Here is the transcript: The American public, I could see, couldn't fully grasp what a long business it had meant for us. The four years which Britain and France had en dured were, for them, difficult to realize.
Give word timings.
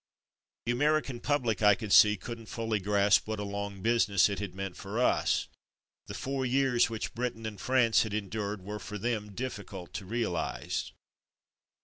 The 0.65 0.71
American 0.71 1.19
public, 1.19 1.61
I 1.61 1.75
could 1.75 1.93
see, 1.93 2.17
couldn't 2.17 2.47
fully 2.47 2.79
grasp 2.79 3.27
what 3.27 3.37
a 3.37 3.43
long 3.43 3.83
business 3.83 4.29
it 4.29 4.39
had 4.39 4.55
meant 4.55 4.75
for 4.75 4.97
us. 4.99 5.47
The 6.07 6.15
four 6.15 6.43
years 6.43 6.89
which 6.89 7.13
Britain 7.13 7.45
and 7.45 7.61
France 7.61 8.01
had 8.01 8.15
en 8.15 8.27
dured 8.31 8.63
were, 8.63 8.79
for 8.79 8.97
them, 8.97 9.33
difficult 9.35 9.93
to 9.93 10.05
realize. 10.07 10.91